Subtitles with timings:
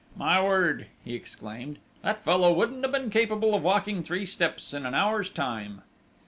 [0.15, 1.77] "My word!" he exclaimed.
[2.01, 5.83] "That fellow wouldn't have been capable of walking three steps in an hour's time!"